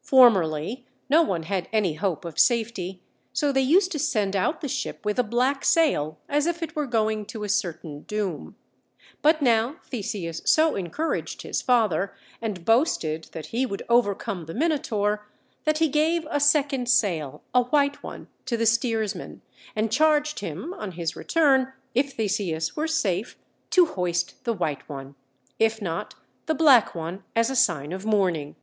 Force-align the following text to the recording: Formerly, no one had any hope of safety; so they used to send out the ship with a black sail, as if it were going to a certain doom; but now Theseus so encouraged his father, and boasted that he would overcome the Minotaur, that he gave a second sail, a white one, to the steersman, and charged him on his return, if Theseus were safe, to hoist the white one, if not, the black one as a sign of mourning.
Formerly, 0.00 0.86
no 1.10 1.22
one 1.22 1.42
had 1.42 1.68
any 1.72 1.94
hope 1.94 2.24
of 2.24 2.38
safety; 2.38 3.02
so 3.32 3.50
they 3.50 3.62
used 3.62 3.90
to 3.90 3.98
send 3.98 4.36
out 4.36 4.60
the 4.60 4.68
ship 4.68 5.04
with 5.04 5.18
a 5.18 5.24
black 5.24 5.64
sail, 5.64 6.18
as 6.28 6.46
if 6.46 6.62
it 6.62 6.76
were 6.76 6.86
going 6.86 7.26
to 7.26 7.42
a 7.42 7.48
certain 7.48 8.02
doom; 8.02 8.54
but 9.22 9.42
now 9.42 9.78
Theseus 9.84 10.40
so 10.44 10.76
encouraged 10.76 11.42
his 11.42 11.62
father, 11.62 12.14
and 12.40 12.64
boasted 12.64 13.24
that 13.32 13.46
he 13.46 13.66
would 13.66 13.82
overcome 13.88 14.44
the 14.44 14.54
Minotaur, 14.54 15.26
that 15.64 15.78
he 15.78 15.88
gave 15.88 16.24
a 16.30 16.38
second 16.38 16.88
sail, 16.88 17.42
a 17.52 17.62
white 17.64 18.04
one, 18.04 18.28
to 18.44 18.56
the 18.56 18.66
steersman, 18.66 19.42
and 19.74 19.90
charged 19.90 20.38
him 20.38 20.72
on 20.74 20.92
his 20.92 21.16
return, 21.16 21.72
if 21.92 22.12
Theseus 22.12 22.76
were 22.76 22.86
safe, 22.86 23.36
to 23.70 23.86
hoist 23.86 24.44
the 24.44 24.52
white 24.54 24.88
one, 24.88 25.16
if 25.58 25.82
not, 25.82 26.14
the 26.46 26.54
black 26.54 26.94
one 26.94 27.24
as 27.34 27.50
a 27.50 27.56
sign 27.56 27.90
of 27.92 28.06
mourning. 28.06 28.54